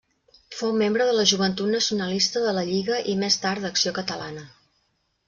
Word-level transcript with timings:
Fou 0.59 0.71
membre 0.81 1.05
de 1.09 1.13
la 1.17 1.25
Joventut 1.31 1.69
Nacionalista 1.73 2.43
de 2.45 2.53
la 2.59 2.63
Lliga 2.71 2.97
i 3.13 3.15
més 3.25 3.39
tard 3.45 3.67
d'Acció 3.67 3.95
Catalana. 3.99 4.47